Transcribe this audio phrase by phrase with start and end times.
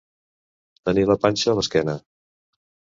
[0.89, 1.99] Tenir la panxa a l'esquena.